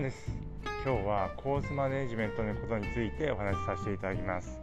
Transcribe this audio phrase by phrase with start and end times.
[0.00, 0.32] 山です。
[0.82, 4.58] 今日はコースマネジメントのことについてお話しさせていただきます、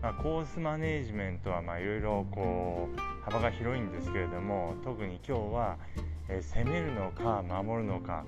[0.00, 5.76] まあ、コースマネジメントはまあいろいろこう幅が広いんですけれども特に今日は、
[6.28, 8.24] えー、攻めるのか守るのか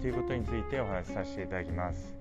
[0.00, 2.12] ということについてお話しさせていただきます。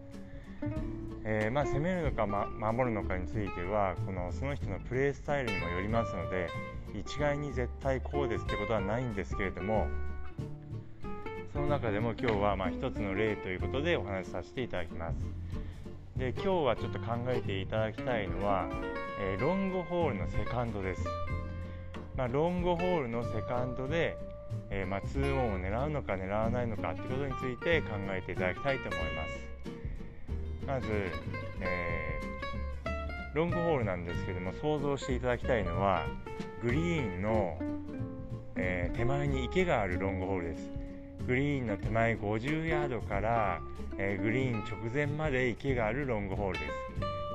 [1.24, 6.50] えー、まあ、攻めるのか、ま、守るのかについてはこのその人のプレースタイルにもよりますので
[6.94, 9.88] 一概に絶対こうですってことはないんですけれども
[11.54, 15.16] その中でも今日はまあ一つの例ということでお話しさせていただきます。
[16.18, 18.70] で今日はちょっと考えていただきたいのは、
[19.20, 21.04] えー、ロングホールのセカンドです、
[22.16, 24.16] まあ、ロングホールのセカンドで、
[24.70, 29.52] えー、まあ、2オンを狙うのか狙わないのかということについて考えていただきたいと思います。
[30.68, 30.88] まず、
[31.60, 36.06] えー、ロングホールなんですけども想像していただきたいのは
[36.62, 37.58] グリーンの、
[38.58, 40.81] え手前に池があるロングホールです。
[41.28, 43.62] グリーンの手前50ヤードから、
[43.98, 46.72] えー、グリーン直前まで池があるロングホールです。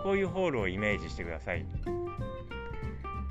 [0.03, 1.65] こういうホールをイメージしてください。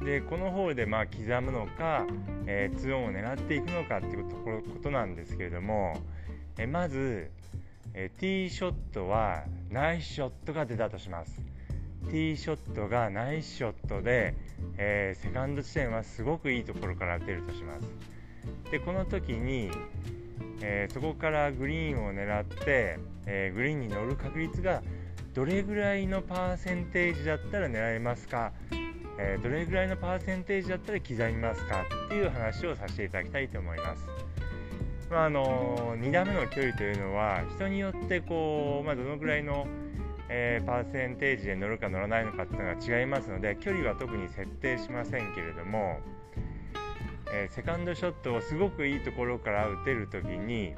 [0.03, 2.05] でこのホールでまあ刻むのか、
[2.45, 5.97] えー、2オンを狙っていくのかっていうことなんですけれども、
[6.57, 7.31] えー、まず、
[7.93, 11.41] えー、ティーショットはナイスショットが出たとします。
[12.05, 14.35] ティーショットがナイスショットで、
[14.77, 17.89] えー、セカンド地点はすごくいいところから出るとします。
[18.69, 19.71] でこの時に、
[20.67, 24.81] えー、そこからグリーンを狙って、えー、グリーンに乗る確率が
[25.35, 28.51] どれぐらいのパーセンテージだったら狙えますか、
[29.19, 31.85] えー、どれぐらいのパーセンテージだったら刻みますか？
[32.07, 34.07] っていう話をさせていただきたいと思います。
[35.11, 39.67] まああの2打目の距離というのは人によってこう、まあ、どのぐらいの、
[40.29, 45.99] えー、パーセンテージで乗るか乗らないのかっていうのが違いますので距離は特に設定しませんけれども、
[47.35, 50.73] えー、セカンドショットをすごくいいところから打てる時に、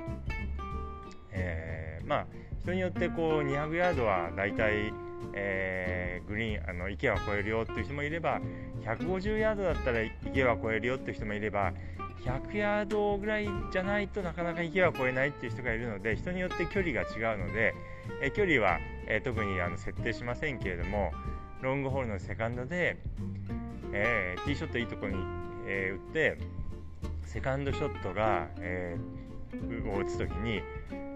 [1.31, 2.27] えー、まあ
[2.63, 4.91] 人によってこう200ヤードはだいたい、
[5.33, 8.41] え、グリーンあの池は越えるよっていう人もいれば
[8.83, 11.73] 150ヤードだったら池は越えるよっていう人もいれば
[12.25, 17.75] 100ヤードぐらいじゃないとなかなか池は越えないっていう人がいるので人によって距離が違うので、
[18.21, 21.11] え距離は、え特にあの設定しませんけれども
[21.61, 22.97] ロングホールのセカンドで、
[23.93, 25.15] えー、ティーショットいいとこに
[25.67, 26.37] えー、打って
[27.25, 30.61] セカンドショットが、えー、を打つ時に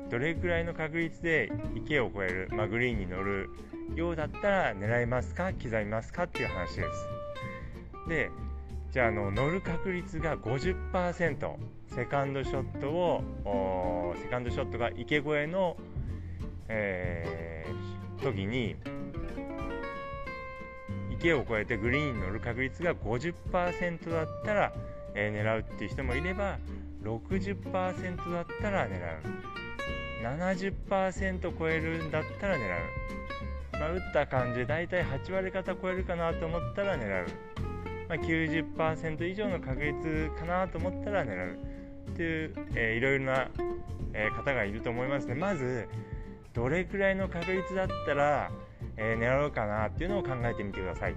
[0.09, 3.49] どれくらいの確率で池を越える、まあ、グリーンに乗る
[3.95, 8.09] ようだったら狙いますか刻みますかっていう話です。
[8.09, 8.29] で
[8.91, 11.55] じゃああの乗る確率が50%
[11.87, 15.77] セカンドショットをセカンドショットが池越えの、
[16.67, 18.75] えー、時に
[21.21, 24.73] 池を越えてグリーンに乗る確率が50%だったら、
[25.13, 26.57] えー、狙うっていう人もいれば
[27.03, 29.51] 60%だったら狙う。
[30.23, 32.59] 70%超えるんだったら狙う、
[33.73, 37.27] まあ、打った感じで大体8割方超えるかなと思ったら狙う、
[38.07, 41.57] まあ、90%以上の確率かなと思ったら狙う。
[42.11, 43.49] っていう、えー、いろいろな、
[44.13, 45.35] えー、方がいると思いますね。
[45.35, 45.87] まず
[46.53, 48.51] どれくらいの確率だったら
[49.03, 51.15] え、狙うかなっていうのを考えてみてください。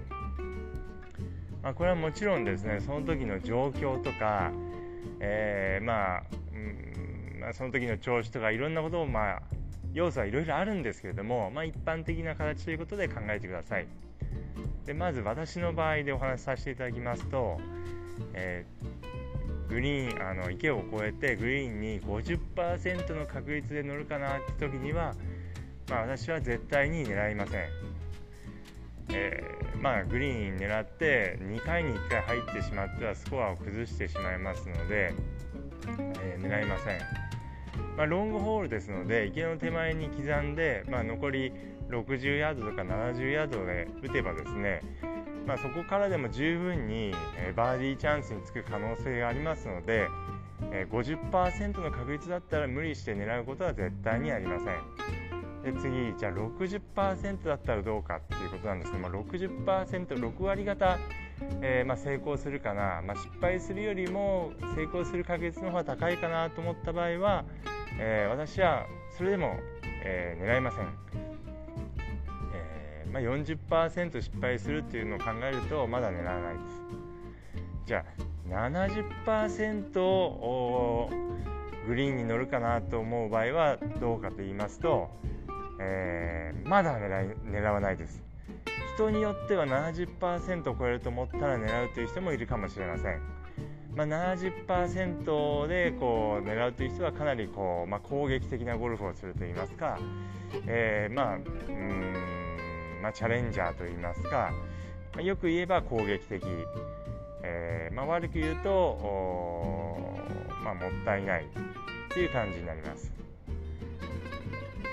[1.61, 4.51] まあ、これはもちろんですねその時の状況とか、
[5.19, 6.23] えー、まあ、
[6.53, 9.41] うんまあ、その時の調子とかいろんなことを、まあ、
[9.93, 13.87] 要素はいろいろあるんですけれども、まあ、一般的な形ということで考えてください。
[14.85, 17.59] でまず私の場合でお話しさせていただきますと、
[18.33, 25.15] えー、グリーンあの池を越えてグリーンに50%の確率で乗るかなって時には
[25.89, 27.69] まあ、私は絶対に狙いません。
[29.09, 35.13] えー、まあ、グリーン狙って2回に1回入ってしまってはスコアを崩してしまいますので、
[36.23, 36.99] えー、狙いません。
[37.97, 41.53] まあ、ロングホールですので池の手前に刻んで、まあ、残り
[41.89, 44.81] 60ヤードとか70ヤードで打てばですね、
[45.45, 50.07] まあ、そこからでも十分に、えバーディーチャンスにつく可能性がありますので、
[50.71, 55.14] え50%の確率だったら無理して狙うことは絶対にありません。
[55.65, 60.99] で次じゃあ60%だったらどうかっていうことなんですけども 60%6 割方、
[61.61, 67.45] えー、まあ、成功するかな、まあ、失敗するよりも成功する確率の方が高いかなと思った場合は、
[67.99, 68.85] えー、私は
[69.17, 69.55] それでも、
[70.03, 70.85] えー、狙いません。
[72.53, 76.81] えまあ、40%失敗するっていうのを考えるとまだ狙わないです。
[77.87, 81.09] じゃあ70%を
[81.87, 85.09] グリーンに乗るかなと思う場合はどうかと言いますと
[85.79, 88.23] えー、まだ狙い狙わないです
[88.95, 93.21] 人によっては70%を超えると思ったら狙うという人もいるかもしれません
[93.95, 99.97] まあ、70%でこう狙うという人はかなりこう、まあ、攻撃的なゴルフをするといいますか、
[100.67, 101.39] えー、まあう
[101.71, 102.13] ん
[103.01, 104.51] まあ、チャレンジャーといいますか、
[105.13, 106.43] まあ、よく言えば攻撃的、
[107.43, 108.97] えー、まあ、悪く言うと、
[110.63, 111.47] まあ、もったいないっ
[112.13, 113.24] ていう感じになります。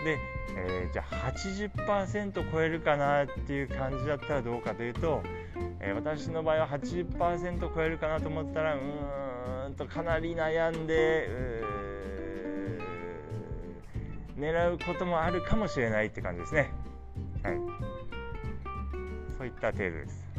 [0.05, 0.19] で、
[0.57, 5.23] えー、じゃあ80%超えるかなっていう感じだったらどうかというと、
[5.81, 11.29] えー、私の場合は80%超えるかなと思ったらうーんとかなり悩んで
[14.39, 16.71] 狙うこともあるかもしれないって感じですね。
[17.43, 17.55] はい、
[19.39, 20.33] そういった程度です。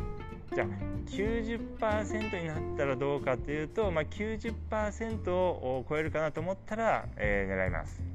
[0.53, 0.67] じゃあ
[1.07, 8.12] 90%になったらどうかというと、まあ、90%を超えるかなと思ったら、えー、狙います。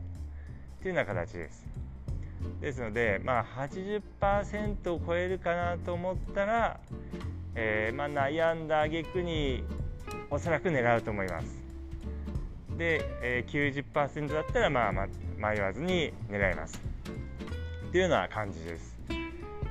[0.83, 1.67] というような形です。
[2.61, 6.81] ですので、まあ、80%を超えるかなと思ったら、
[7.55, 9.65] えー、まあ、悩んだ挙句に
[10.31, 11.47] おそらく狙うと思います。
[12.77, 16.81] で、えー、90%だったら、まあ、ま迷わずに狙います。
[17.91, 18.99] というような感じです。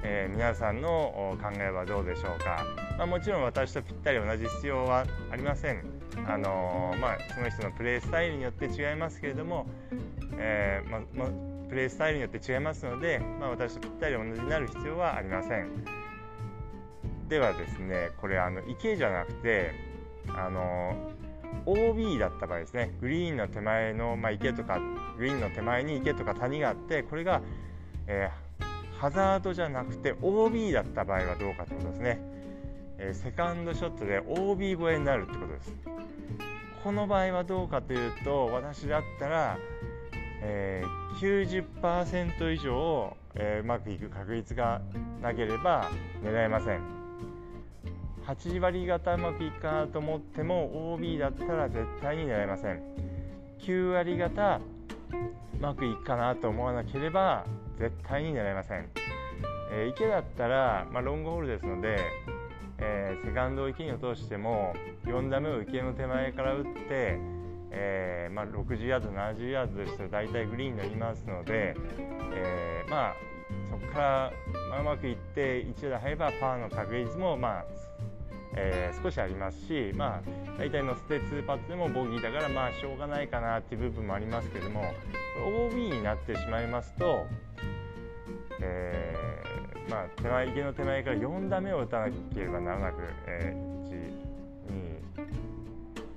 [0.03, 2.65] えー、皆さんの考えはどうでしょうか、
[2.97, 5.83] まあ、もちろん私とぴったり同じ必要はありません、
[6.25, 9.67] あのー、まあ、その人のプレースタイルによって違いますけれども、
[10.37, 11.29] えー、まま
[11.69, 16.07] プレースタイルによって違いますので、まあ、私とぴったり同じになる必要はありません。
[17.29, 19.71] ではですねこれあの池じゃなくて
[20.29, 21.11] あの
[21.65, 24.79] OB だった場合ですねグリーンの手前の、まあ、池とか
[25.17, 27.41] グリーンの手前に池とか谷があってこれが、
[28.07, 32.19] えー、ハザードじゃなくて OB だった場合はどうかということですね、
[32.99, 35.96] え、セカンドショットで OB 越えになるってことです。
[36.83, 39.57] この場合はどうかというと私だったら
[40.41, 44.81] えー、90%以上、えー、うまくいく確率が
[45.21, 45.89] なければ
[46.23, 46.81] 狙えません。
[48.25, 52.81] 8割方うまくいくかなと思っても OB だったら絶対に狙えません。
[53.61, 54.59] 9割方
[55.55, 57.45] うまくいくかなと思わなければ
[57.79, 58.89] 絶対に狙えません、
[59.71, 61.97] えー、池だったら、まあ、ロングホールですので、
[62.79, 64.73] えー、セカンドを池に落としても
[65.05, 67.37] 4打目を池の手前から打って
[67.69, 71.75] えー、まあ、60ヤード、70ヤードですと大体グリーンになりますので、
[72.33, 73.13] えー、まあ、
[73.69, 74.33] そこから、
[74.79, 77.65] うまくいって1打入ればパーの確率も、まあ
[78.55, 84.93] えー、少しありますし、まあ、大体のステ2パットでもボギーだからまあしょうがないかなっていう部分もありますけども
[85.69, 87.25] OB になってしまいますと、
[88.61, 89.27] えー
[89.89, 92.95] まあ、手前池の手前から4打目を打たなければならなく、
[93.25, 94.27] えー、1、
[94.73, 95.27] 2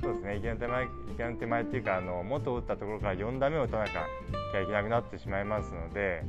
[0.02, 6.24] そうですね池の手前池の手前っていうかあの元打ったところから4打目を打たなきゃいけなくなってしまいますので、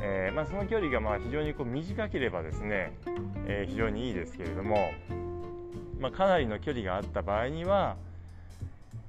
[0.00, 2.96] えー、まあ、その距離がまあ非常にこう短ければですね、
[3.46, 4.90] えー、非常にいいですけれども、
[5.98, 7.96] まあ、かなりの距離があった場合には、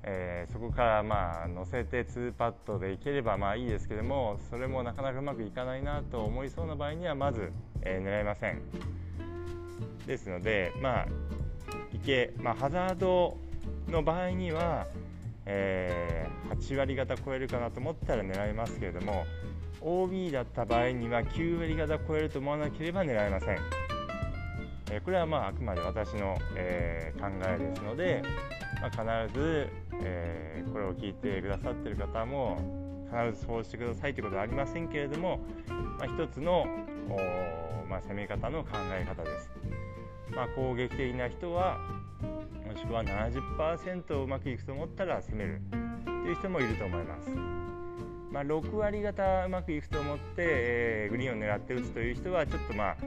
[0.03, 7.51] えー、そこからまあ乗せて2パットでいければまあいいですけどもそれもなかなかうまくいかないなと思いそうな場合にはまず、
[7.81, 8.61] え狙いません。
[10.07, 11.05] ですので、まあ、
[11.93, 13.37] 池、まあ、ハザード
[13.87, 14.87] の場合には、
[15.45, 19.25] えー、8割方超えるかなと思ったら狙いますけれども
[19.81, 23.57] OB だった場合には9割方超えると思わなければ狙えません、
[24.91, 28.21] え、これはまああくまで私の、え、考えですので、
[28.81, 29.69] まあ、必ず、
[30.01, 32.57] えこれを聞いてくださってる方も
[33.11, 35.39] 必ずそうしてくださいということはありませんけれども、
[35.99, 36.65] まあ、一つの、
[37.89, 39.51] まあ、攻め方の考え方です、
[40.33, 41.77] まあ、攻撃的な人は
[42.65, 45.61] もしくは70%うまくいくと思ったら攻める
[46.05, 47.29] という人もいると思います。
[48.31, 52.97] まあ、6割方うまくいくと思って、えー、グリーンを狙って打つという人はちょっとまあ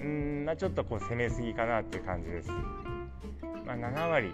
[0.00, 2.50] うんまあ、ちょっとこう攻めすぎかなっていう感じです。
[3.66, 4.32] まあ、7割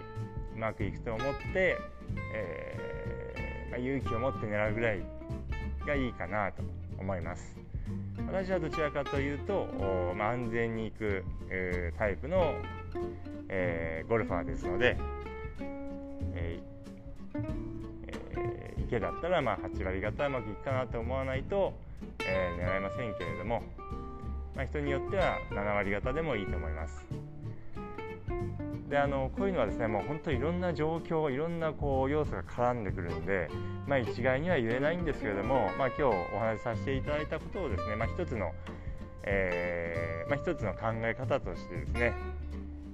[0.55, 1.77] うまくいくと思って、
[2.33, 5.01] えー、まあ、勇気を持って狙うぐらい
[5.85, 6.63] がいいかなと
[6.99, 7.57] 思います。
[8.27, 9.67] 私はどちらかというと、
[10.15, 12.53] まあ、安全にいく、えー、タイプの
[13.55, 14.97] えー、ゴルファーですので、
[16.33, 17.39] えー
[18.35, 21.73] えー、池だったらまあ8割方うまくいくかなと思わないと、
[22.25, 23.61] えー、狙えませんけれども、
[24.55, 27.05] まあ、人によっては7割方でもいいと思います。
[28.89, 33.49] であのこういうのはですねもう本当にいろんな状況いろんなこう要素が絡んでくるんで、
[33.87, 36.03] まあ、一概には言えないんですけれども、まあ、今日
[36.35, 38.51] お話しさせていただいたことをですね、まあ、一つの、
[39.23, 42.13] えーまあ、一つの考え方としてですね、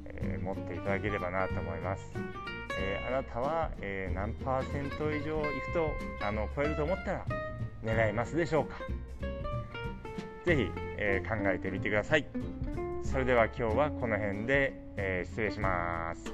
[0.05, 2.11] えー、持っていただければなと思います。
[2.81, 5.89] えー、あなたは、えー、何パーセント以上いくと
[6.25, 7.25] あの超えると思ったら
[7.83, 8.77] 狙いますでしょうか
[10.45, 12.25] ぜひ、え考えてみてください。
[13.03, 16.33] それでは今日はこの辺で、えー、失礼します。